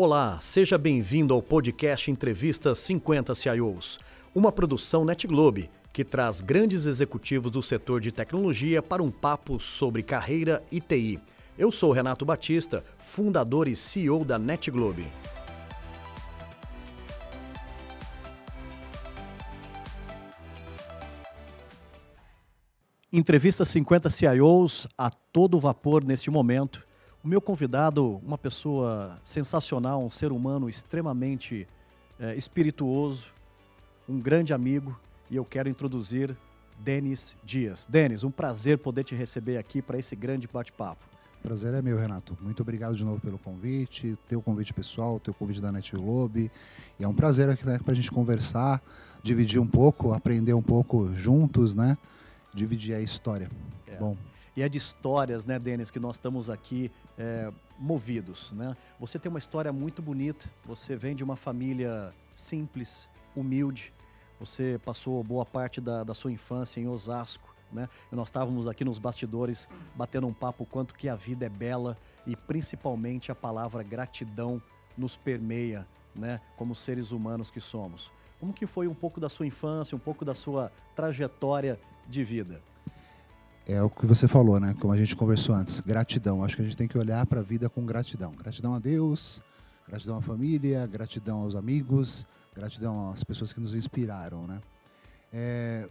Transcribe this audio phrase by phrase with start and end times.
[0.00, 3.98] Olá, seja bem-vindo ao podcast Entrevista 50 CIOs,
[4.32, 10.04] uma produção NetGlobe que traz grandes executivos do setor de tecnologia para um papo sobre
[10.04, 11.18] carreira e TI.
[11.58, 15.08] Eu sou Renato Batista, fundador e CEO da NetGlobe.
[23.12, 26.86] Entrevista 50 CIOs a todo vapor neste momento.
[27.22, 31.66] O meu convidado, uma pessoa sensacional, um ser humano extremamente
[32.18, 33.26] é, espirituoso,
[34.08, 36.36] um grande amigo, e eu quero introduzir
[36.78, 37.86] Denis Dias.
[37.90, 41.04] Denis, um prazer poder te receber aqui para esse grande bate-papo.
[41.42, 42.36] Prazer é meu, Renato.
[42.40, 46.50] Muito obrigado de novo pelo convite, teu convite pessoal, teu convite da Net Globe.
[46.98, 48.80] E é um prazer aqui né, para a gente conversar,
[49.22, 51.98] dividir um pouco, aprender um pouco juntos, né?
[52.54, 53.48] Dividir a história.
[53.86, 53.96] É.
[53.96, 54.16] Bom.
[54.58, 58.76] E é de histórias, né, Denis, que nós estamos aqui é, movidos, né?
[58.98, 60.50] Você tem uma história muito bonita.
[60.64, 63.94] Você vem de uma família simples, humilde.
[64.40, 67.88] Você passou boa parte da, da sua infância em Osasco, né?
[68.10, 71.96] E nós estávamos aqui nos bastidores batendo um papo quanto que a vida é bela
[72.26, 74.60] e principalmente a palavra gratidão
[74.96, 76.40] nos permeia, né?
[76.56, 78.10] Como seres humanos que somos.
[78.40, 81.78] Como que foi um pouco da sua infância, um pouco da sua trajetória
[82.08, 82.60] de vida?
[83.68, 84.74] É o que você falou, né?
[84.80, 86.42] Como a gente conversou antes, gratidão.
[86.42, 88.32] Acho que a gente tem que olhar para a vida com gratidão.
[88.32, 89.42] Gratidão a Deus,
[89.86, 94.58] gratidão à família, gratidão aos amigos, gratidão às pessoas que nos inspiraram, né?
[95.30, 95.86] É,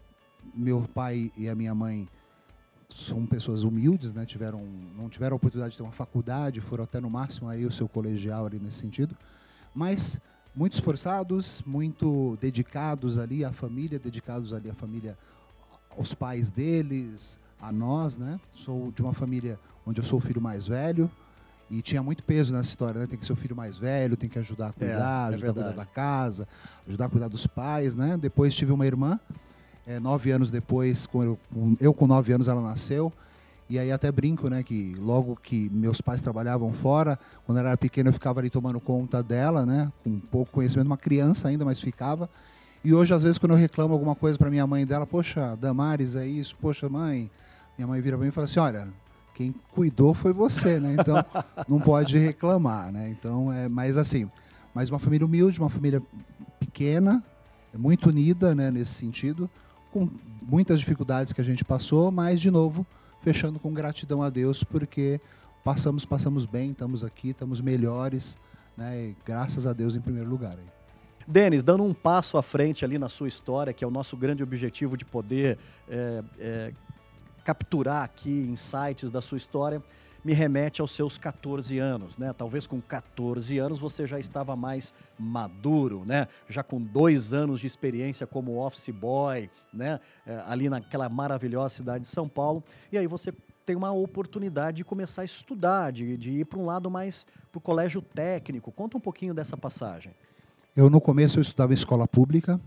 [0.55, 2.09] meu pai e a minha mãe
[2.89, 4.25] são pessoas humildes, né?
[4.25, 4.65] Tiveram,
[4.97, 7.87] não tiveram a oportunidade de ter uma faculdade, foram até no máximo aí o seu
[7.87, 9.15] colegial ali nesse sentido,
[9.75, 10.19] mas
[10.55, 15.15] muito esforçados, muito dedicados ali à família, dedicados ali à família,
[15.95, 18.39] aos pais deles, a nós, né?
[18.53, 21.09] Sou de uma família onde eu sou o filho mais velho
[21.69, 23.07] e tinha muito peso nessa história, né?
[23.07, 25.45] Tem que ser o filho mais velho, tem que ajudar a cuidar, é, é ajudar
[25.45, 25.59] verdade.
[25.59, 26.47] a cuidar da casa,
[26.87, 28.17] ajudar a cuidar dos pais, né?
[28.17, 29.19] Depois tive uma irmã,
[29.85, 31.39] é, nove anos depois, com eu,
[31.79, 33.11] eu com nove anos ela nasceu.
[33.69, 37.77] E aí até brinco, né, que logo que meus pais trabalhavam fora, quando ela era
[37.77, 41.79] pequena eu ficava ali tomando conta dela, né, com pouco conhecimento, uma criança ainda, mas
[41.81, 42.29] ficava.
[42.83, 46.15] E hoje, às vezes, quando eu reclamo alguma coisa para minha mãe dela, poxa, Damares,
[46.15, 47.29] é isso, poxa, mãe.
[47.77, 48.87] Minha mãe vira para mim e fala assim: olha,
[49.33, 50.95] quem cuidou foi você, né?
[50.99, 51.15] Então
[51.67, 53.09] não pode reclamar, né?
[53.09, 54.29] Então é, mas assim,
[54.73, 56.01] mas uma família humilde, uma família
[56.59, 57.23] pequena,
[57.75, 58.71] muito unida, né?
[58.71, 59.49] Nesse sentido,
[59.91, 60.09] com
[60.41, 62.85] muitas dificuldades que a gente passou, mas de novo
[63.21, 65.19] fechando com gratidão a Deus porque
[65.63, 68.37] passamos, passamos bem, estamos aqui, estamos melhores,
[68.75, 69.13] né?
[69.25, 70.57] Graças a Deus em primeiro lugar.
[70.57, 70.76] Aí.
[71.27, 74.41] Denis, dando um passo à frente ali na sua história, que é o nosso grande
[74.41, 75.57] objetivo de poder
[75.89, 76.73] é, é,
[77.43, 79.83] capturar aqui insights da sua história,
[80.23, 82.33] me remete aos seus 14 anos, né?
[82.33, 86.29] Talvez com 14 anos você já estava mais maduro, né?
[86.47, 89.99] Já com dois anos de experiência como office boy, né?
[90.25, 92.63] É, ali naquela maravilhosa cidade de São Paulo.
[92.89, 93.33] E aí você
[93.65, 97.59] tem uma oportunidade de começar a estudar, de, de ir para um lado mais para
[97.59, 98.71] o colégio técnico.
[98.71, 100.13] Conta um pouquinho dessa passagem.
[100.77, 102.61] Eu, no começo, eu estudava em escola pública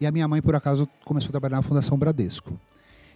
[0.00, 2.56] e a minha mãe, por acaso, começou a trabalhar na Fundação Bradesco.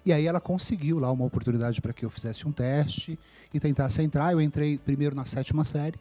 [0.04, 3.16] E aí ela conseguiu lá uma oportunidade para que eu fizesse um teste
[3.54, 4.32] e tentasse entrar.
[4.32, 5.94] Eu entrei primeiro na sétima série.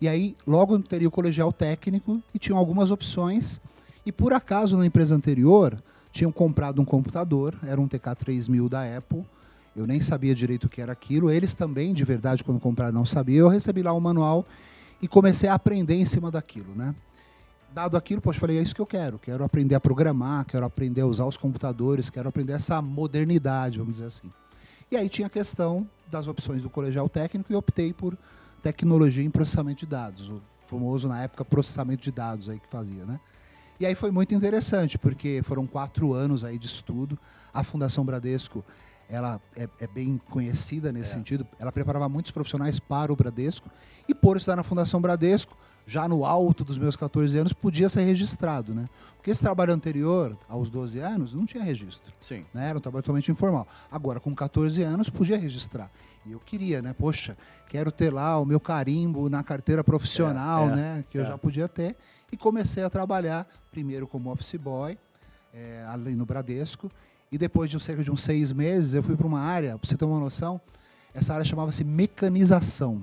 [0.00, 3.60] E aí, logo teria o colegial técnico e tinham algumas opções.
[4.06, 5.76] E por acaso, na empresa anterior,
[6.12, 9.24] tinham comprado um computador, era um TK3000 da Apple.
[9.74, 11.28] Eu nem sabia direito o que era aquilo.
[11.28, 13.46] Eles também, de verdade, quando compraram, não sabiam.
[13.46, 14.46] Eu recebi lá um manual
[15.02, 16.94] e comecei a aprender em cima daquilo, né?
[17.74, 19.18] Dado aquilo, poxa, falei, é isso que eu quero.
[19.18, 23.94] Quero aprender a programar, quero aprender a usar os computadores, quero aprender essa modernidade, vamos
[23.94, 24.30] dizer assim.
[24.90, 28.16] E aí tinha a questão das opções do colegial técnico e optei por
[28.62, 33.04] tecnologia em processamento de dados, o famoso na época processamento de dados aí que fazia,
[33.04, 33.18] né?
[33.80, 37.18] E aí foi muito interessante, porque foram quatro anos aí de estudo.
[37.52, 38.64] A Fundação Bradesco
[39.08, 41.18] ela é, é bem conhecida nesse é.
[41.18, 41.46] sentido.
[41.58, 43.68] Ela preparava muitos profissionais para o Bradesco.
[44.08, 45.56] E por estar na Fundação Bradesco,
[45.86, 48.74] já no alto dos meus 14 anos, podia ser registrado.
[48.74, 48.88] Né?
[49.16, 52.12] Porque esse trabalho anterior, aos 12 anos, não tinha registro.
[52.18, 52.44] Sim.
[52.54, 52.68] Né?
[52.68, 53.66] Era um trabalho totalmente informal.
[53.90, 55.90] Agora, com 14 anos, podia registrar.
[56.26, 56.94] E eu queria, né?
[56.94, 57.36] Poxa,
[57.68, 61.04] quero ter lá o meu carimbo na carteira profissional, é, é, né?
[61.10, 61.26] Que eu é.
[61.26, 61.96] já podia ter.
[62.32, 64.98] E comecei a trabalhar, primeiro como office boy,
[65.52, 66.90] é, ali no Bradesco.
[67.30, 69.96] E depois de cerca de uns seis meses, eu fui para uma área, para você
[69.96, 70.60] ter uma noção,
[71.12, 73.02] essa área chamava-se mecanização.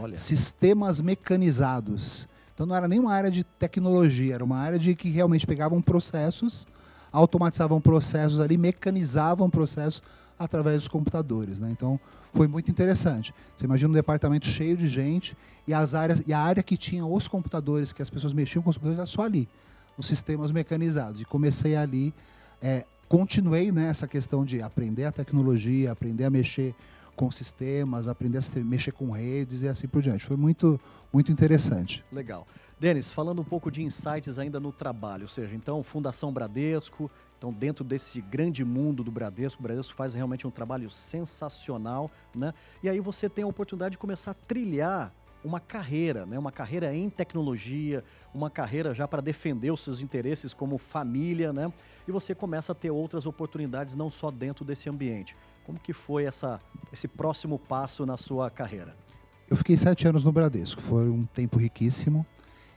[0.00, 0.16] Olha.
[0.16, 2.28] Sistemas mecanizados.
[2.54, 5.80] Então não era nem uma área de tecnologia, era uma área de que realmente pegavam
[5.80, 6.66] processos,
[7.12, 10.02] automatizavam processos ali, mecanizavam processos
[10.38, 11.58] através dos computadores.
[11.58, 11.70] Né?
[11.70, 11.98] Então,
[12.32, 13.34] foi muito interessante.
[13.56, 15.36] Você imagina um departamento cheio de gente
[15.66, 18.70] e, as áreas, e a área que tinha os computadores, que as pessoas mexiam com
[18.70, 19.48] os computadores, era só ali,
[19.96, 21.20] os sistemas mecanizados.
[21.20, 22.14] E comecei ali,
[22.62, 26.74] é, continuei nessa né, questão de aprender a tecnologia, aprender a mexer
[27.18, 30.24] com sistemas, aprender a mexer com redes e assim por diante.
[30.24, 30.80] Foi muito,
[31.12, 32.04] muito interessante.
[32.12, 32.46] Legal.
[32.78, 37.52] Denis, falando um pouco de insights ainda no trabalho, ou seja, então, Fundação Bradesco, então,
[37.52, 42.54] dentro desse grande mundo do Bradesco, o Bradesco faz realmente um trabalho sensacional, né?
[42.82, 45.12] E aí você tem a oportunidade de começar a trilhar
[45.44, 46.38] uma carreira, né?
[46.38, 48.04] Uma carreira em tecnologia,
[48.34, 51.72] uma carreira já para defender os seus interesses como família, né?
[52.06, 55.36] E você começa a ter outras oportunidades não só dentro desse ambiente.
[55.64, 56.58] Como que foi essa,
[56.92, 58.96] esse próximo passo na sua carreira?
[59.50, 62.26] Eu fiquei sete anos no Bradesco, foi um tempo riquíssimo.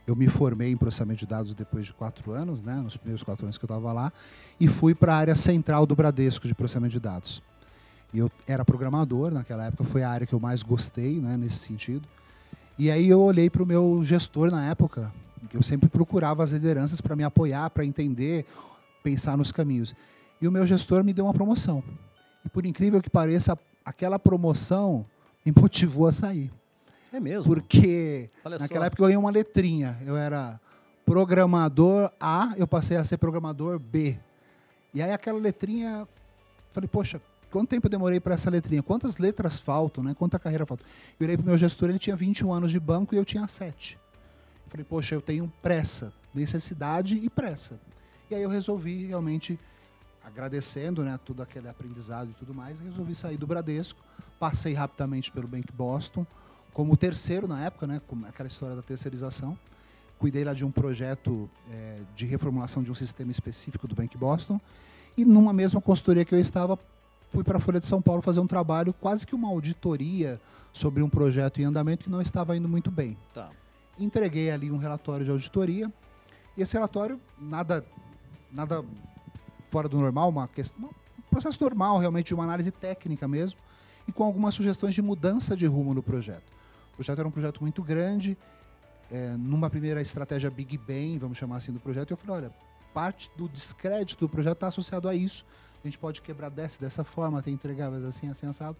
[0.06, 3.46] Eu me formei em processamento de dados depois de quatro anos, né, nos primeiros quatro
[3.46, 4.12] anos que eu estava lá,
[4.60, 7.42] e fui para a área central do Bradesco de processamento de dados.
[8.14, 11.58] E eu era programador naquela época, foi a área que eu mais gostei né, nesse
[11.58, 12.08] sentido.
[12.78, 15.12] E aí eu olhei para o meu gestor na época,
[15.50, 18.46] que eu sempre procurava as lideranças para me apoiar, para entender,
[19.04, 19.94] pensar nos caminhos.
[20.42, 21.84] E o meu gestor me deu uma promoção.
[22.46, 25.06] E por incrível que pareça, aquela promoção
[25.46, 26.52] me motivou a sair.
[27.14, 27.54] É mesmo?
[27.54, 28.30] Porque
[28.60, 29.98] naquela época eu ganhei uma letrinha.
[30.06, 30.60] Eu era
[31.06, 34.18] programador A, eu passei a ser programador B.
[34.94, 36.08] E aí aquela letrinha,
[36.72, 37.22] falei, poxa,
[37.52, 38.82] quanto tempo eu demorei para essa letrinha?
[38.82, 40.16] Quantas letras faltam, né?
[40.18, 40.84] Quanta carreira falta?
[41.20, 43.48] Eu olhei para o meu gestor, ele tinha 21 anos de banco e eu tinha
[43.48, 44.00] 7.
[44.68, 47.78] Falei, poxa, eu tenho pressa, necessidade e pressa.
[48.30, 49.60] E aí eu resolvi realmente,
[50.24, 54.02] agradecendo né, todo aquele aprendizado e tudo mais, resolvi sair do Bradesco,
[54.40, 56.26] passei rapidamente pelo Bank Boston,
[56.74, 59.60] como terceiro na época, né, como aquela história da terceirização.
[60.18, 64.62] Cuidei lá de um projeto é, de reformulação de um sistema específico do Bank Boston.
[65.18, 66.80] E numa mesma consultoria que eu estava,
[67.32, 70.40] fui para a Folha de São Paulo fazer um trabalho, quase que uma auditoria
[70.72, 73.18] sobre um projeto em andamento que não estava indo muito bem.
[73.34, 73.50] Tá.
[73.98, 75.92] Entreguei ali um relatório de auditoria.
[76.58, 77.86] E esse relatório, nada,
[78.52, 78.84] nada
[79.70, 83.60] fora do normal, uma questão, um processo normal, realmente, de uma análise técnica mesmo,
[84.06, 86.52] e com algumas sugestões de mudança de rumo no projeto.
[86.92, 88.38] O projeto era um projeto muito grande,
[89.10, 92.52] é, numa primeira estratégia Big Bang, vamos chamar assim, do projeto, e eu falei, olha,
[92.94, 95.46] parte do descrédito do projeto está associado a isso.
[95.84, 98.78] A gente pode quebrar dessa, dessa forma, ter entregáveis assim, assim, assado.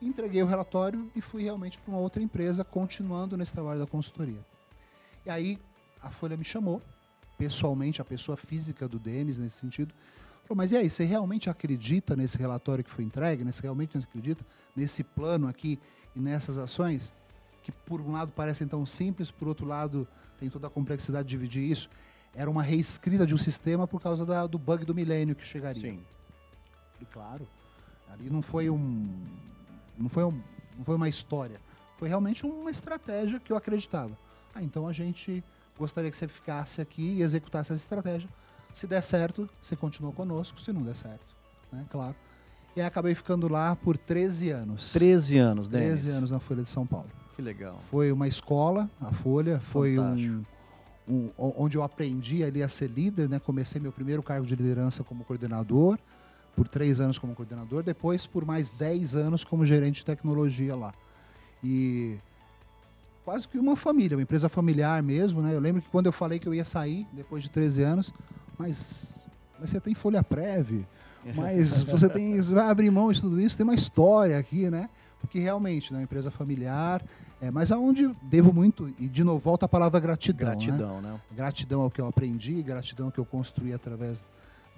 [0.00, 4.40] Entreguei o relatório e fui realmente para uma outra empresa, continuando nesse trabalho da consultoria.
[5.26, 5.58] E aí
[6.00, 6.80] a Folha me chamou,
[7.36, 9.92] pessoalmente, a pessoa física do Denis, nesse sentido,
[10.44, 13.42] falou, mas e aí, você realmente acredita nesse relatório que foi entregue?
[13.44, 14.46] Você realmente acredita
[14.76, 15.78] nesse plano aqui
[16.14, 17.12] e nessas ações?
[17.68, 20.08] que por um lado parecem tão simples, por outro lado
[20.40, 21.90] tem toda a complexidade de dividir isso.
[22.34, 25.78] Era uma reescrita de um sistema por causa da, do bug do milênio que chegaria.
[25.78, 26.00] Sim.
[27.00, 27.46] E claro,
[28.12, 29.08] ali não foi um,
[29.96, 30.40] não foi um,
[30.76, 31.60] não foi uma história,
[31.98, 34.16] foi realmente uma estratégia que eu acreditava.
[34.54, 35.42] Ah, então a gente
[35.78, 38.28] gostaria que você ficasse aqui e executasse essa estratégia.
[38.72, 40.60] Se der certo, você continua conosco.
[40.60, 41.34] Se não der certo,
[41.72, 41.84] né?
[41.90, 42.14] Claro.
[42.76, 44.92] E aí acabei ficando lá por 13 anos.
[44.92, 45.80] 13 anos, né?
[45.80, 47.08] 13 anos na Folha de São Paulo.
[47.34, 47.78] Que legal.
[47.80, 50.44] Foi uma escola, a Folha, foi um,
[51.08, 53.38] um, onde eu aprendi ali a ser líder, né?
[53.38, 55.98] Comecei meu primeiro cargo de liderança como coordenador,
[56.58, 60.92] por três anos como coordenador, depois por mais dez anos como gerente de tecnologia lá.
[61.62, 62.18] E
[63.24, 65.54] quase que uma família, uma empresa familiar mesmo, né?
[65.54, 68.12] Eu lembro que quando eu falei que eu ia sair depois de 13 anos,
[68.58, 69.16] mas,
[69.60, 70.84] mas você tem folha prévia,
[71.36, 74.90] mas você tem você vai abrir mão de tudo isso, tem uma história aqui, né?
[75.20, 77.04] Porque realmente, né, uma empresa familiar,
[77.40, 80.48] é, mas aonde devo muito, e de novo volta a palavra gratidão.
[80.48, 80.56] Né?
[80.56, 81.12] Gratidão, né?
[81.12, 81.20] né?
[81.36, 84.26] Gratidão ao que eu aprendi, gratidão ao que eu construí através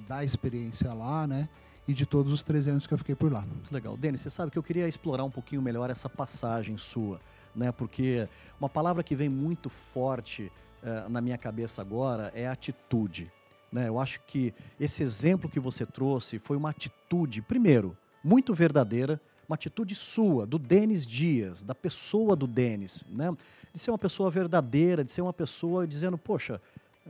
[0.09, 1.49] da experiência lá, né?
[1.91, 3.41] E de todos os 13 anos que eu fiquei por lá.
[3.41, 3.97] Muito legal.
[3.97, 7.21] Denis, você sabe que eu queria explorar um pouquinho melhor essa passagem sua,
[7.53, 7.73] né?
[7.73, 8.29] Porque
[8.61, 10.53] uma palavra que vem muito forte
[10.85, 13.29] uh, na minha cabeça agora é atitude.
[13.73, 13.89] Né?
[13.89, 19.57] Eu acho que esse exemplo que você trouxe foi uma atitude, primeiro, muito verdadeira, uma
[19.57, 23.37] atitude sua, do Denis Dias, da pessoa do Denis, né?
[23.75, 26.61] De ser uma pessoa verdadeira, de ser uma pessoa dizendo, poxa,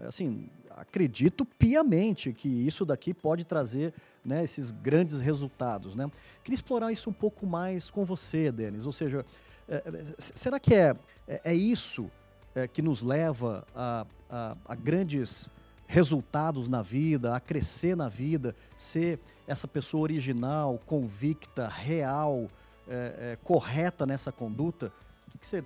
[0.03, 3.93] assim, acredito piamente que isso daqui pode trazer
[4.25, 6.11] né, esses grandes resultados, né?
[6.45, 9.25] Queria explorar isso um pouco mais com você, Denis, ou seja,
[9.69, 10.95] é, é será que é,
[11.27, 12.11] é, é isso
[12.55, 15.51] é, que nos leva a, a, a grandes
[15.87, 22.49] resultados na vida, a crescer na vida, ser essa pessoa original, convicta, real,
[22.87, 24.93] é, é, correta nessa conduta?
[25.27, 25.65] O que, que você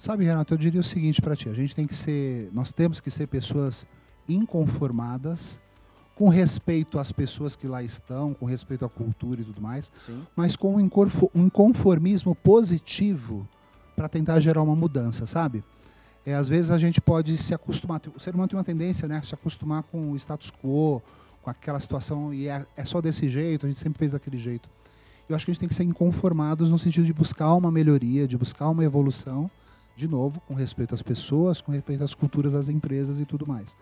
[0.00, 3.02] Sabe, Renato, eu diria o seguinte para ti: a gente tem que ser, nós temos
[3.02, 3.86] que ser pessoas
[4.26, 5.60] inconformadas
[6.14, 10.22] com respeito às pessoas que lá estão, com respeito à cultura e tudo mais, Sim.
[10.34, 10.80] mas com um
[11.34, 13.46] inconformismo positivo
[13.94, 15.62] para tentar gerar uma mudança, sabe?
[16.24, 19.20] É, às vezes a gente pode se acostumar, o ser humano tem uma tendência, né,
[19.22, 21.02] se acostumar com o status quo,
[21.42, 24.66] com aquela situação e é, é só desse jeito, a gente sempre fez daquele jeito.
[25.28, 28.26] Eu acho que a gente tem que ser inconformados no sentido de buscar uma melhoria,
[28.26, 29.50] de buscar uma evolução,
[30.00, 33.76] de novo, com respeito às pessoas, com respeito às culturas das empresas e tudo mais.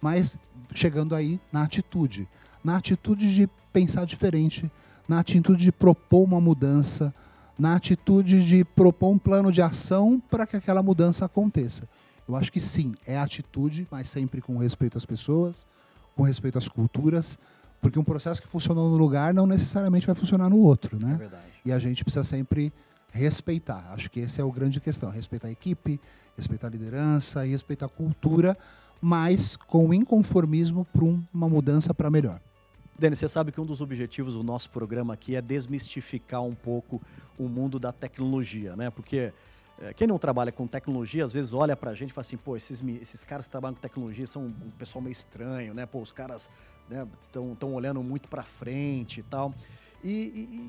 [0.00, 0.36] Mas
[0.74, 2.28] chegando aí na atitude,
[2.62, 4.70] na atitude de pensar diferente,
[5.08, 7.12] na atitude de propor uma mudança,
[7.58, 11.88] na atitude de propor um plano de ação para que aquela mudança aconteça.
[12.28, 15.66] Eu acho que sim, é atitude, mas sempre com respeito às pessoas,
[16.14, 17.38] com respeito às culturas,
[17.80, 21.14] porque um processo que funcionou no lugar não necessariamente vai funcionar no outro, É né?
[21.16, 21.42] verdade.
[21.64, 22.72] E a gente precisa sempre
[23.12, 23.92] respeitar.
[23.92, 26.00] Acho que esse é o grande questão, respeitar a equipe,
[26.36, 28.56] respeitar a liderança e respeitar a cultura,
[29.00, 32.40] mas com inconformismo para uma mudança para melhor.
[32.98, 37.00] Denis, você sabe que um dos objetivos do nosso programa aqui é desmistificar um pouco
[37.38, 38.90] o mundo da tecnologia, né?
[38.90, 39.32] Porque
[39.80, 42.56] eh, quem não trabalha com tecnologia, às vezes olha pra gente e fala assim, pô,
[42.56, 45.84] esses, esses caras que trabalham com tecnologia são um pessoal meio estranho, né?
[45.84, 46.50] Pô, os caras
[47.26, 49.52] estão tão olhando muito pra frente e tal.
[50.02, 50.08] E,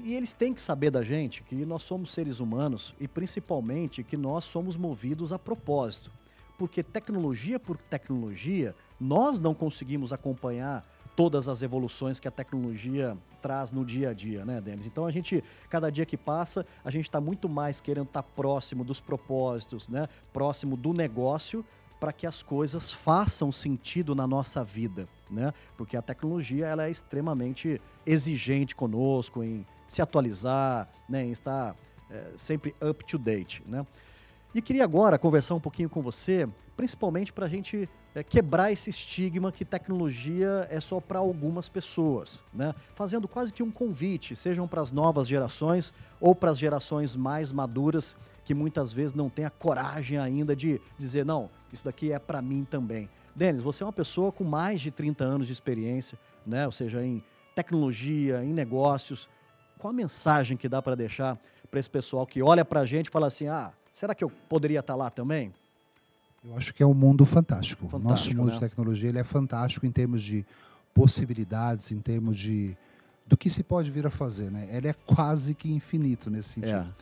[0.06, 4.04] e- e eles têm que saber da gente que nós somos seres humanos e principalmente
[4.04, 6.12] que nós somos movidos a propósito.
[6.58, 10.84] Porque tecnologia por tecnologia, nós não conseguimos acompanhar
[11.16, 14.86] todas as evoluções que a tecnologia traz no dia a dia, né, Denis?
[14.86, 18.84] Então a gente, cada dia que passa, a gente está muito mais querendo estar próximo
[18.84, 20.08] dos propósitos, né?
[20.32, 21.66] Próximo do negócio
[22.04, 25.54] para que as coisas façam sentido na nossa vida, né?
[25.78, 31.24] Porque a tecnologia ela é extremamente exigente conosco em se atualizar, né?
[31.24, 31.74] Em estar
[32.12, 33.88] eh, sempre up to date, né?
[34.54, 38.90] E queria agora conversar um pouquinho com você, principalmente para a gente é, quebrar esse
[38.90, 42.74] estigma que tecnologia é só para algumas pessoas, né?
[42.94, 47.52] Fazendo quase que um convite, sejam para as novas gerações ou para as gerações mais
[47.52, 52.20] maduras que muitas vezes não têm a coragem ainda de dizer não, isso daqui é
[52.20, 53.10] para mim também.
[53.36, 56.66] Denis, você é uma pessoa com mais de 30 anos de experiência, né?
[56.66, 57.24] Ou seja, em
[57.56, 59.30] tecnologia, em negócios.
[59.80, 61.40] Qual a mensagem que dá para deixar
[61.70, 64.30] para esse pessoal que olha para a gente e fala assim, ah, será que eu
[64.30, 65.52] poderia estar lá também?
[66.44, 67.86] Eu acho que é um mundo fantástico.
[67.86, 68.54] O Nosso Fantástico, mundo né?
[68.54, 70.46] de tecnologia ele é fantástico em termos de
[70.94, 72.78] possibilidades, em termos de
[73.26, 74.68] do que se pode vir a fazer, né?
[74.70, 76.94] Ele é quase que infinito nesse sentido.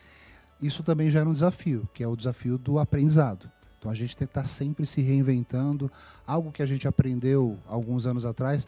[0.62, 0.66] É.
[0.66, 3.50] Isso também gera um desafio, que é o desafio do aprendizado.
[3.80, 5.92] Então a gente tem que estar sempre se reinventando.
[6.26, 8.68] Algo que a gente aprendeu alguns anos atrás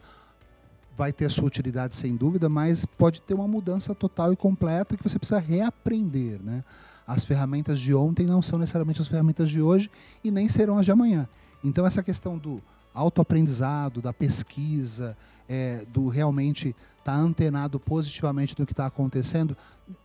[0.96, 5.02] vai ter sua utilidade sem dúvida, mas pode ter uma mudança total e completa que
[5.02, 6.64] você precisa reaprender, né?
[7.06, 9.90] As ferramentas de ontem não são necessariamente as ferramentas de hoje
[10.22, 11.28] e nem serão as de amanhã.
[11.62, 12.62] Então essa questão do
[12.94, 15.16] autoaprendizado, da pesquisa,
[15.48, 19.56] é, do realmente estar antenado positivamente no que está acontecendo,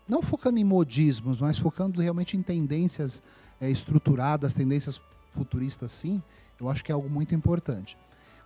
[0.08, 3.22] não focando em modismos, mas focando realmente em tendências
[3.62, 5.00] é, estruturadas, tendências
[5.31, 6.22] futuristas, sim,
[6.60, 7.96] eu acho que é algo muito importante.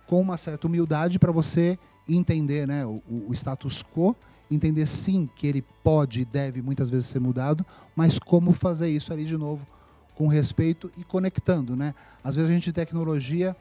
[0.06, 4.14] Com uma certa humildade para você entender né, o, o status quo,
[4.50, 7.64] entender sim que ele pode e deve muitas vezes ser mudado,
[7.96, 9.66] mas como fazer isso ali de novo
[10.14, 11.94] com respeito e conectando, né?
[12.22, 13.56] Às vezes a gente de tecnologia,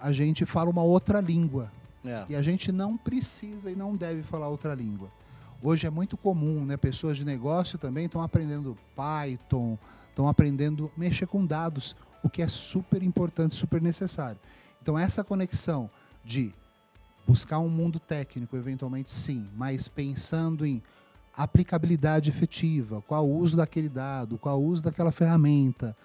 [0.00, 1.70] a gente fala uma outra língua,
[2.04, 2.24] É.
[2.30, 5.08] e a gente não precisa e não deve falar outra língua.
[5.62, 6.76] Hoje é muito comum, né?
[6.76, 12.48] Pessoas de negócio também estão aprendendo Python, estão aprendendo mexer com dados, o que é
[12.48, 14.40] super importante, super necessário.
[14.82, 15.88] Então essa conexão
[16.24, 16.52] de
[17.26, 20.82] buscar um mundo técnico, eventualmente sim, mas pensando em
[21.36, 25.96] aplicabilidade efetiva, qual o uso daquele dado, qual o uso daquela ferramenta,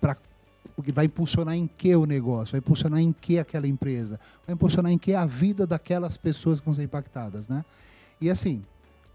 [0.00, 0.16] para
[0.76, 4.54] o que vai impulsionar em que o negócio, vai impulsionar em que aquela empresa, vai
[4.54, 7.64] impulsionar em que a vida daquelas pessoas que vão ser impactadas, né?
[8.20, 8.62] E assim,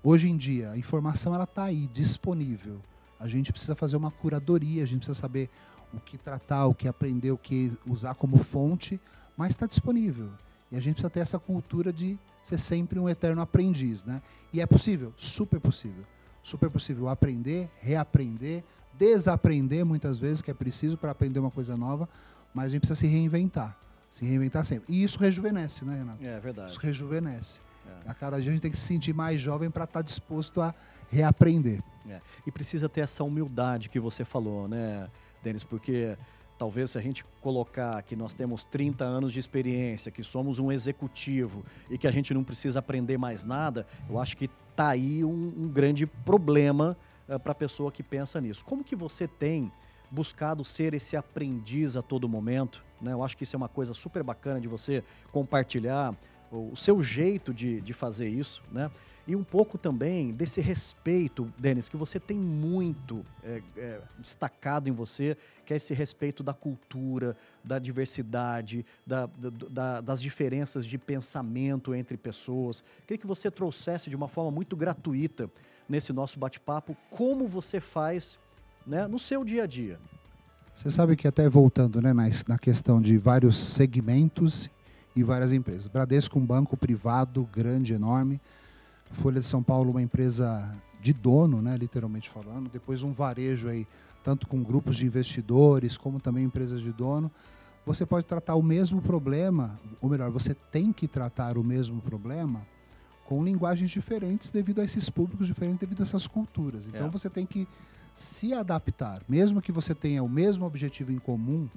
[0.03, 2.79] hoje em dia, a informação ela está aí, disponível.
[3.19, 5.50] A gente precisa fazer uma curadoria, a gente precisa saber
[5.93, 9.00] o que tratar, o que aprender, o que usar como fonte,
[9.36, 10.29] mas está disponível.
[10.72, 14.22] E a gente precisa ter essa cultura de ser sempre um eterno aprendiz, né?
[14.53, 16.03] E é possível, super possível.
[16.43, 18.63] Super possível aprender, reaprender,
[18.98, 22.08] desaprender muitas vezes, que é preciso para aprender uma coisa nova,
[22.53, 23.77] mas a gente precisa se reinventar.
[24.10, 24.93] Se reinventar sempre.
[24.93, 26.24] E isso rejuvenesce, né, Renato?
[26.24, 26.72] É verdade.
[26.72, 27.62] Isso rejuvenesce.
[28.05, 28.10] É.
[28.10, 30.74] A cada dia a gente tem que se sentir mais jovem para estar disposto a
[31.12, 31.81] reaprender.
[32.08, 32.19] É.
[32.46, 35.10] E precisa ter essa humildade que você falou, né,
[35.43, 35.63] Denis?
[35.63, 36.17] Porque
[36.58, 40.72] talvez se a gente colocar que nós temos 30 anos de experiência, que somos um
[40.72, 45.24] executivo e que a gente não precisa aprender mais nada, eu acho que tá aí
[45.24, 46.96] um, um grande problema
[47.43, 48.65] para a pessoa que pensa nisso.
[48.65, 49.72] Como que você tem
[50.10, 52.84] buscado ser esse aprendiz a todo momento?
[53.01, 53.13] Né?
[53.13, 56.15] Eu acho que isso é uma coisa super bacana de você compartilhar
[56.51, 58.89] o seu jeito de, de fazer isso, né?
[59.27, 64.91] E um pouco também desse respeito, Denis, que você tem muito é, é, destacado em
[64.91, 70.97] você, que é esse respeito da cultura, da diversidade, da, da, da, das diferenças de
[70.97, 72.83] pensamento entre pessoas.
[73.05, 75.47] Queria que você trouxesse de uma forma muito gratuita
[75.87, 78.39] nesse nosso bate-papo como você faz
[78.83, 79.99] né, no seu dia a dia.
[80.73, 84.71] Você sabe que até voltando né, na, na questão de vários segmentos
[85.19, 85.88] e várias empresas.
[85.88, 88.39] Bradesco, um banco privado grande, enorme
[89.11, 92.69] Folha de São Paulo, uma empresa de dono, né, literalmente falando.
[92.69, 93.88] Depois um varejo aí,
[94.23, 97.31] tanto com grupos de investidores como também empresas de dono.
[97.85, 102.65] Você pode tratar o mesmo problema, ou melhor, você tem que tratar o mesmo problema
[103.25, 106.88] com linguagens diferentes devido a esses públicos diferentes, devido a essas culturas.
[106.88, 107.09] Então é.
[107.09, 107.67] você tem que
[108.15, 111.67] se adaptar, mesmo que você tenha o mesmo objetivo em comum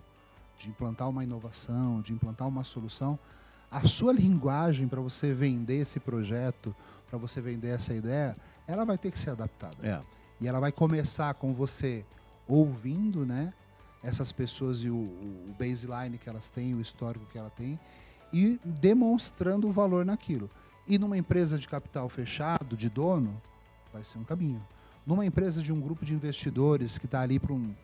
[0.63, 3.19] de implantar uma inovação, de implantar uma solução,
[3.71, 6.75] a sua linguagem para você vender esse projeto,
[7.09, 9.77] para você vender essa ideia, ela vai ter que ser adaptada.
[9.83, 10.01] É.
[10.41, 12.05] E ela vai começar com você
[12.47, 13.53] ouvindo, né?
[14.03, 17.79] Essas pessoas e o, o baseline que elas têm, o histórico que ela tem,
[18.33, 20.51] e demonstrando o valor naquilo.
[20.87, 23.41] E numa empresa de capital fechado, de dono,
[23.93, 24.63] vai ser um caminho.
[25.07, 27.75] Numa empresa de um grupo de investidores que está ali para um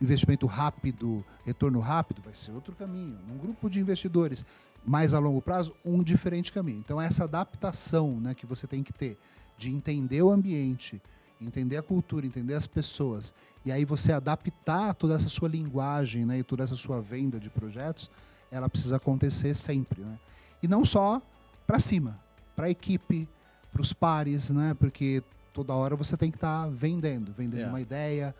[0.00, 3.18] investimento rápido, retorno rápido, vai ser outro caminho.
[3.28, 4.44] Num grupo de investidores
[4.84, 6.78] mais a longo prazo, um diferente caminho.
[6.78, 9.18] Então, essa adaptação né, que você tem que ter
[9.58, 11.02] de entender o ambiente,
[11.40, 13.34] entender a cultura, entender as pessoas,
[13.64, 17.50] e aí você adaptar toda essa sua linguagem né, e toda essa sua venda de
[17.50, 18.10] projetos,
[18.50, 20.02] ela precisa acontecer sempre.
[20.02, 20.18] Né?
[20.62, 21.20] E não só
[21.66, 22.18] para cima,
[22.54, 23.28] para a equipe,
[23.72, 24.74] para os pares, né?
[24.78, 25.22] porque
[25.52, 27.70] toda hora você tem que estar tá vendendo, vendendo yeah.
[27.70, 27.72] É.
[27.72, 28.34] uma ideia,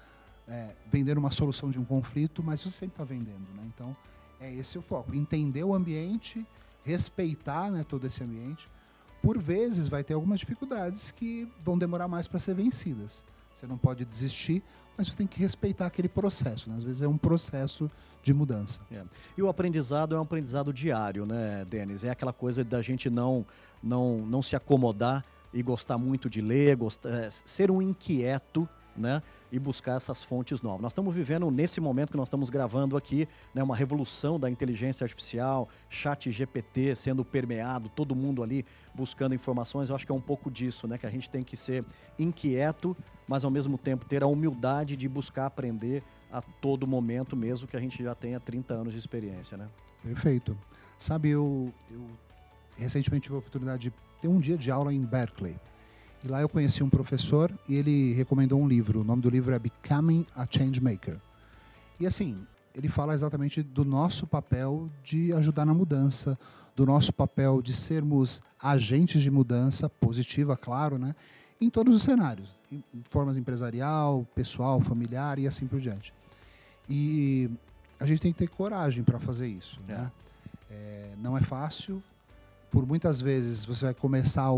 [0.48, 3.46] é, vendendo uma solução de um conflito, mas você sempre está vendendo.
[3.54, 3.62] Né?
[3.66, 3.96] Então,
[4.40, 5.14] é esse o foco.
[5.14, 6.46] Entender o ambiente,
[6.84, 8.68] respeitar né, todo esse ambiente.
[9.22, 13.24] Por vezes vai ter algumas dificuldades que vão demorar mais para ser vencidas.
[13.52, 14.62] Você não pode desistir,
[14.96, 16.68] mas você tem que respeitar aquele processo.
[16.70, 16.76] Né?
[16.76, 17.90] Às vezes é um processo
[18.22, 18.80] de mudança.
[18.90, 19.02] É.
[19.36, 22.04] E o aprendizado é um aprendizado diário, né, Denis?
[22.04, 23.46] É aquela coisa da gente não,
[23.82, 29.22] não, não se acomodar e gostar muito de ler, gostar, é, ser um inquieto né?
[29.50, 30.80] E buscar essas fontes novas.
[30.80, 35.04] Nós estamos vivendo, nesse momento que nós estamos gravando aqui, né, uma revolução da inteligência
[35.04, 39.88] artificial, chat GPT sendo permeado, todo mundo ali buscando informações.
[39.88, 40.98] Eu acho que é um pouco disso, né?
[40.98, 41.84] Que a gente tem que ser
[42.18, 42.96] inquieto,
[43.28, 47.76] mas ao mesmo tempo ter a humildade de buscar aprender a todo momento, mesmo que
[47.76, 49.68] a gente já tenha 30 anos de experiência, né?
[50.02, 50.56] Perfeito.
[50.98, 52.06] Sabe, eu, eu
[52.76, 55.56] recentemente tive a oportunidade de ter um dia de aula em Berkeley.
[56.26, 59.02] E lá eu conheci um professor e ele recomendou um livro.
[59.02, 61.18] O nome do livro é Becoming a Changemaker.
[62.00, 66.36] E assim, ele fala exatamente do nosso papel de ajudar na mudança,
[66.74, 71.14] do nosso papel de sermos agentes de mudança positiva, claro, né?
[71.60, 76.12] Em todos os cenários, em formas empresarial, pessoal, familiar e assim por diante.
[76.90, 77.48] E
[78.00, 80.10] a gente tem que ter coragem para fazer isso, né?
[80.68, 82.02] É, não é fácil.
[82.68, 84.50] Por muitas vezes você vai começar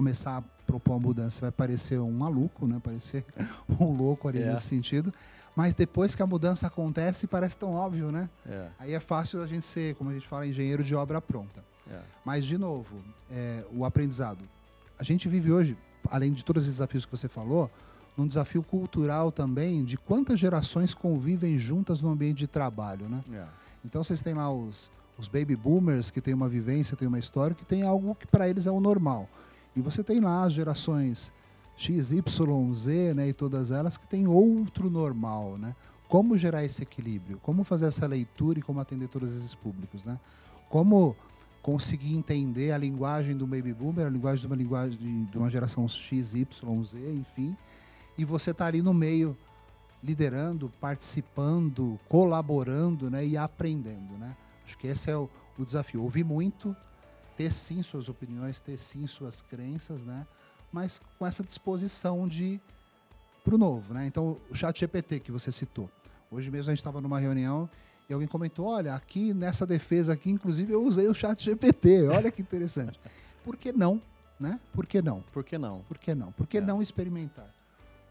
[0.00, 2.80] começar a propor uma mudança, vai parecer um maluco, né?
[2.82, 3.22] Parecer
[3.78, 4.50] um louco ali é.
[4.50, 5.12] nesse sentido.
[5.54, 8.30] Mas depois que a mudança acontece, parece tão óbvio, né?
[8.46, 8.68] É.
[8.78, 11.62] Aí é fácil a gente ser, como a gente fala, engenheiro de obra pronta.
[11.90, 12.00] É.
[12.24, 12.96] Mas, de novo,
[13.30, 14.42] é, o aprendizado.
[14.98, 15.76] A gente vive hoje,
[16.08, 17.70] além de todos os desafios que você falou,
[18.16, 23.20] num desafio cultural também de quantas gerações convivem juntas no ambiente de trabalho, né?
[23.34, 23.44] É.
[23.84, 27.54] Então vocês têm lá os, os baby boomers que têm uma vivência, têm uma história,
[27.54, 29.28] que tem algo que para eles é o normal.
[29.74, 31.32] E você tem lá as gerações
[31.76, 35.74] X, Y, Z, né, e todas elas que têm outro normal, né?
[36.08, 37.38] Como gerar esse equilíbrio?
[37.42, 40.18] Como fazer essa leitura e como atender todos esses públicos, né?
[40.68, 41.16] Como
[41.62, 45.86] conseguir entender a linguagem do baby boomer, a linguagem de uma linguagem de uma geração
[45.86, 47.56] X, Y, Z, enfim,
[48.18, 49.36] e você está ali no meio
[50.02, 54.36] liderando, participando, colaborando, né, e aprendendo, né?
[54.64, 55.28] Acho que esse é o,
[55.58, 56.02] o desafio.
[56.02, 56.74] Ouvir muito,
[57.40, 60.26] ter sim suas opiniões, ter sim suas crenças, né?
[60.70, 62.60] Mas com essa disposição de
[63.42, 64.06] para o novo, né?
[64.06, 65.88] Então, o chat GPT que você citou.
[66.30, 67.66] Hoje mesmo a gente estava numa reunião
[68.10, 72.08] e alguém comentou, olha, aqui nessa defesa aqui, inclusive, eu usei o chat GPT.
[72.08, 73.00] Olha que interessante.
[73.42, 74.02] Por que não?
[74.38, 74.60] Né?
[74.70, 75.22] Por que não?
[75.32, 75.80] Por que não?
[75.80, 76.32] Por que não?
[76.32, 76.60] Por que é.
[76.60, 77.48] não experimentar?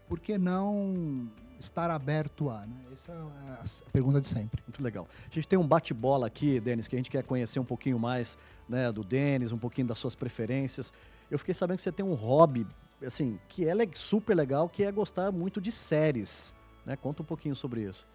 [0.08, 2.66] Por que não estar aberto a?
[2.66, 2.74] Né?
[2.92, 4.62] Essa é a pergunta de sempre.
[4.66, 5.06] Muito legal.
[5.30, 8.36] A gente tem um bate-bola aqui, Denis, que a gente quer conhecer um pouquinho mais
[8.68, 10.92] né, do Denis, um pouquinho das suas preferências.
[11.30, 12.66] Eu fiquei sabendo que você tem um hobby,
[13.06, 16.54] assim, que é super legal, que é gostar muito de séries.
[16.84, 16.96] Né?
[16.96, 18.06] Conta um pouquinho sobre isso.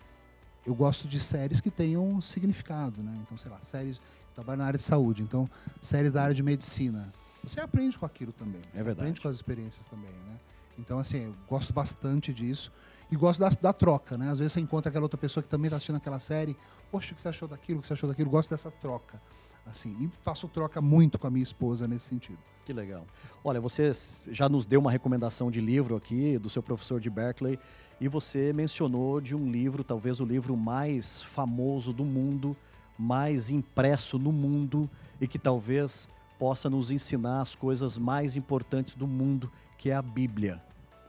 [0.65, 3.15] eu gosto de séries que tenham significado, né?
[3.21, 4.01] Então, sei lá, séries.
[4.34, 5.49] Trabalho na área de saúde, então,
[5.81, 7.13] séries da área de medicina.
[7.41, 8.60] Você aprende com aquilo também.
[8.73, 8.99] É verdade.
[8.99, 10.39] aprende com as experiências também, né?
[10.77, 12.71] Então, assim, eu gosto bastante disso.
[13.11, 14.29] E gosto da, da troca, né?
[14.29, 16.57] Às vezes você encontra aquela outra pessoa que também está assistindo aquela série.
[16.91, 17.79] Poxa, o que você achou daquilo?
[17.79, 18.29] O que você achou daquilo?
[18.29, 19.21] Gosto dessa troca.
[19.65, 22.39] Assim, e faço troca muito com a minha esposa nesse sentido.
[22.65, 23.05] Que legal.
[23.43, 23.91] Olha, você
[24.31, 27.59] já nos deu uma recomendação de livro aqui, do seu professor de Berkeley,
[28.01, 32.55] e você mencionou de um livro, talvez o livro mais famoso do mundo,
[32.97, 34.89] mais impresso no mundo,
[35.21, 36.07] e que talvez
[36.38, 40.61] possa nos ensinar as coisas mais importantes do mundo, que é a Bíblia.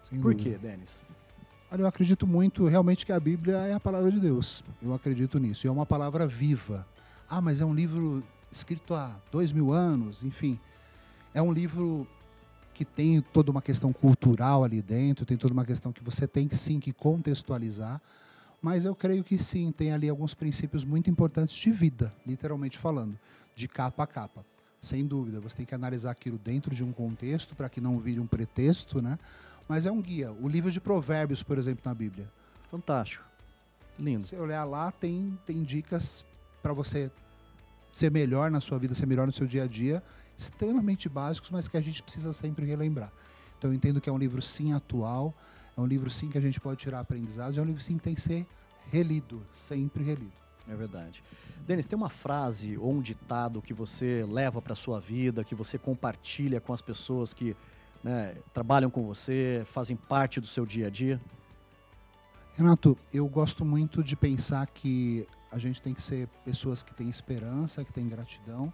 [0.03, 0.59] Sem Por dúvida.
[0.59, 1.01] quê, Denis?
[1.71, 4.63] Olha, eu acredito muito realmente que a Bíblia é a palavra de Deus.
[4.81, 5.67] Eu acredito nisso.
[5.67, 6.87] E é uma palavra viva.
[7.29, 10.59] Ah, mas é um livro escrito há dois mil anos, enfim.
[11.35, 12.07] É um livro
[12.73, 16.47] que tem toda uma questão cultural ali dentro, tem toda uma questão que você tem
[16.47, 18.01] que sim que contextualizar.
[18.63, 23.19] Mas eu creio que sim, tem ali alguns princípios muito importantes de vida, literalmente falando,
[23.55, 24.45] de capa a capa.
[24.87, 28.21] Sem dúvida, você tem que analisar aquilo dentro de um contexto para que não vire
[28.21, 29.19] um pretexto, né?
[29.69, 30.31] Mas é um guia.
[30.31, 32.31] O livro de Provérbios, por exemplo, na Bíblia.
[32.71, 33.25] Fantástico.
[33.99, 34.23] Lindo.
[34.23, 36.25] Se você olhar lá, tem, tem dicas
[36.63, 37.11] para você
[37.91, 40.01] ser melhor na sua vida, ser melhor no seu dia a dia,
[40.39, 43.13] extremamente básicos, mas que a gente precisa sempre relembrar.
[43.59, 45.35] Então eu entendo que é um livro sim atual,
[45.77, 48.05] é um livro sim que a gente pode tirar aprendizados, é um livro sim que
[48.05, 48.47] tem que ser
[48.93, 50.46] relido, sempre relido.
[50.69, 51.23] É verdade.
[51.67, 55.79] Denis, tem uma frase ou um ditado que você leva para sua vida, que você
[55.79, 57.57] compartilha com as pessoas que
[58.03, 61.21] né, trabalham com você, fazem parte do seu dia a dia?
[62.55, 67.09] Renato, eu gosto muito de pensar que a gente tem que ser pessoas que têm
[67.09, 68.73] esperança, que têm gratidão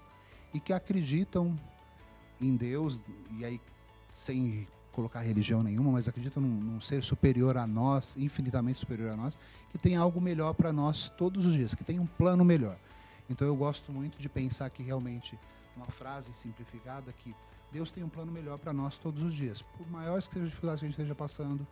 [0.54, 1.58] e que acreditam
[2.40, 3.02] em Deus,
[3.38, 3.60] e aí
[4.10, 9.16] sem colocar religião nenhuma, mas acreditam num, num ser superior a nós, infinitamente superior a
[9.16, 9.38] nós,
[9.70, 12.76] que tem algo melhor para nós todos os dias, que tem um plano melhor.
[13.28, 15.38] Então eu gosto muito de pensar que realmente,
[15.76, 17.34] uma frase simplificada, que
[17.72, 19.62] Deus tem um plano melhor para nós todos os dias.
[19.62, 21.66] Por maiores que sejam as dificuldades que a gente esteja passando,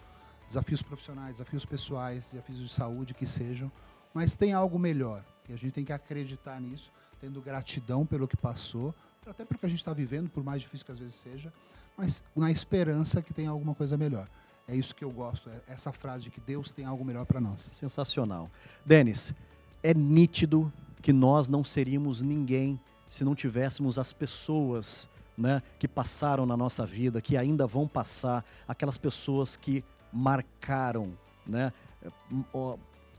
[0.47, 3.71] desafios profissionais, desafios pessoais, desafios de saúde que sejam,
[4.15, 5.25] mas tem algo melhor.
[5.49, 8.95] E a gente tem que acreditar nisso, tendo gratidão pelo que passou,
[9.29, 11.53] até pelo que a gente está vivendo, por mais difícil que às vezes seja,
[11.97, 14.27] mas na esperança que tem alguma coisa melhor.
[14.67, 17.41] É isso que eu gosto, é essa frase de que Deus tem algo melhor para
[17.41, 17.71] nós.
[17.73, 18.51] Sensacional.
[18.85, 19.35] Denis,
[19.83, 26.47] é nítido que nós não seríamos ninguém se não tivéssemos as pessoas né, que passaram
[26.47, 31.13] na nossa vida, que ainda vão passar, aquelas pessoas que marcaram
[31.47, 31.73] né,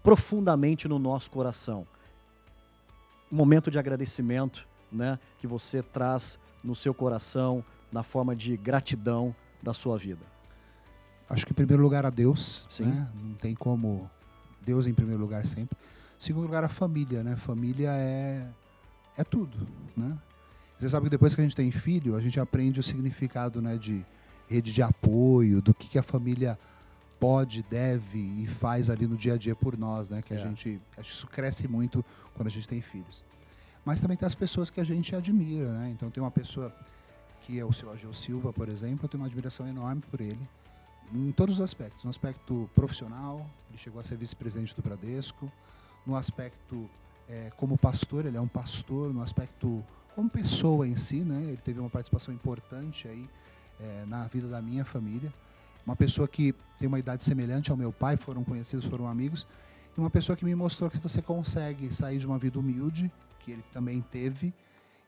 [0.01, 1.85] profundamente no nosso coração.
[3.29, 9.73] Momento de agradecimento né, que você traz no seu coração, na forma de gratidão da
[9.73, 10.25] sua vida.
[11.29, 12.85] Acho que em primeiro lugar a Deus, Sim.
[12.85, 13.07] né?
[13.15, 14.09] não tem como
[14.61, 15.77] Deus em primeiro lugar sempre.
[15.79, 17.35] Em segundo lugar a família, né?
[17.35, 18.45] Família é
[19.17, 20.17] é tudo, né?
[20.77, 23.77] Você sabe que depois que a gente tem filho, a gente aprende o significado, né,
[23.77, 24.03] de
[24.49, 26.57] rede de apoio, do que, que a família
[27.19, 30.21] pode, deve e faz ali no dia a dia por nós, né?
[30.21, 30.39] Que a É.
[30.39, 33.23] gente, acho que isso cresce muito quando a gente tem filhos.
[33.83, 35.89] Mas também tem as pessoas que a gente admira, né?
[35.89, 36.73] Então tem uma pessoa
[37.41, 40.47] que é o seu Ageu Silva, por exemplo, eu tenho uma admiração enorme por ele
[41.13, 42.03] em todos os aspectos.
[42.03, 45.51] No aspecto profissional, ele chegou a ser vice-presidente do Bradesco.
[46.05, 46.89] No aspecto
[47.27, 49.13] eh, como pastor, ele é um pastor.
[49.13, 49.83] No aspecto
[50.15, 51.43] como pessoa em si, né?
[51.43, 53.29] Ele teve uma participação importante aí
[53.79, 55.33] eh, na vida da minha família.
[55.85, 59.47] Uma pessoa que tem uma idade semelhante ao meu pai, foram conhecidos, foram amigos.
[59.97, 63.51] E uma pessoa que me mostrou que você consegue sair de uma vida humilde, que
[63.51, 64.53] ele também teve,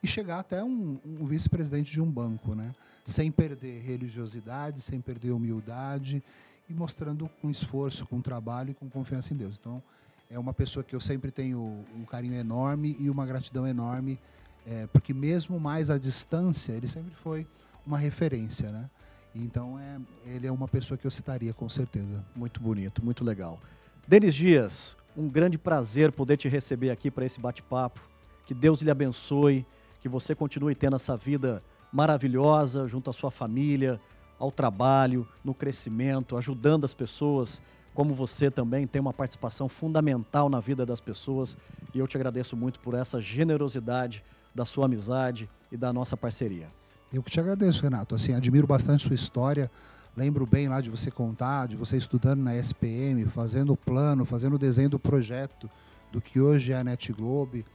[0.01, 2.75] e chegar até um, um vice-presidente de um banco, né?
[3.05, 6.21] Sem perder religiosidade, sem perder humildade
[6.69, 9.55] e mostrando com esforço, com trabalho e com confiança em Deus.
[9.57, 9.81] Então,
[10.29, 14.19] é uma pessoa que eu sempre tenho um carinho enorme e uma gratidão enorme,
[14.65, 17.47] é, porque mesmo mais à distância, ele sempre foi
[17.85, 18.89] uma referência, né?
[19.35, 22.23] Então, é, ele é uma pessoa que eu citaria com certeza.
[22.35, 23.59] Muito bonito, muito legal.
[24.05, 28.01] Denis Dias, um grande prazer poder te receber aqui para esse bate-papo.
[28.45, 29.65] Que Deus lhe abençoe,
[30.01, 34.01] que você continue tendo essa vida maravilhosa junto à sua família,
[34.37, 37.61] ao trabalho, no crescimento, ajudando as pessoas,
[37.93, 41.55] como você também tem uma participação fundamental na vida das pessoas.
[41.93, 44.21] E eu te agradeço muito por essa generosidade
[44.53, 46.67] da sua amizade e da nossa parceria.
[47.11, 48.15] Eu que te agradeço, Renato.
[48.15, 49.71] Assim, admiro bastante sua história.
[50.15, 54.55] Lembro bem lá de você contar, de você estudando na SPM, fazendo o plano, fazendo
[54.55, 55.67] o desenho do projeto
[56.11, 57.65] do que hoje é a Net Globe.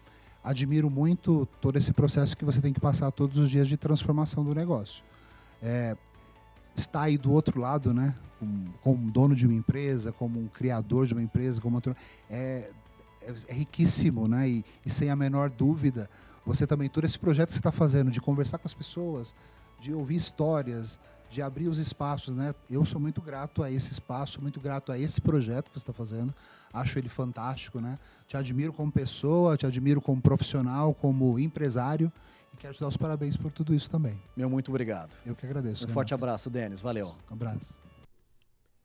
[0.43, 4.45] Admiro muito todo esse processo que você tem que passar todos os dias de transformação
[4.45, 5.03] do negócio.
[5.61, 5.97] É,
[6.77, 8.15] está aí do outro lado, né?
[8.83, 11.97] Como, dono de uma empresa, como um criador de uma empresa, como outro,
[12.31, 12.71] é,
[13.21, 14.49] é, é riquíssimo, né?
[14.49, 16.09] E, e, sem a menor dúvida,
[16.47, 19.35] você também, todo esse projeto que você está fazendo, de conversar com as pessoas,
[19.79, 20.99] de ouvir histórias,
[21.31, 22.55] de abrir os espaços, né?
[22.71, 25.93] Eu sou muito grato a esse espaço, muito grato a esse projeto que você está
[25.93, 26.35] fazendo.
[26.73, 27.99] Acho ele fantástico, né?
[28.27, 32.11] Te admiro como pessoa, te admiro como profissional, como empresário
[32.53, 34.21] e quero te dar os parabéns por tudo isso também.
[34.37, 35.15] Meu muito obrigado.
[35.25, 35.83] Eu que agradeço.
[35.83, 35.95] Um Renato.
[35.95, 36.81] forte abraço, Denis.
[36.81, 37.15] Valeu.
[37.31, 37.79] Um abraço.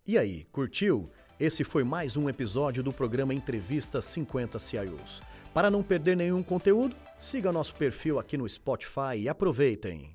[0.06, 1.10] E aí, curtiu?
[1.40, 5.22] Esse foi mais um episódio do programa Entrevista 50 CIOs.
[5.54, 10.14] Para não perder nenhum conteúdo, siga nosso perfil aqui no Spotify e aproveitem.